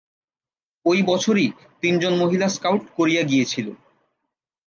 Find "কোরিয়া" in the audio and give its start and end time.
2.95-3.23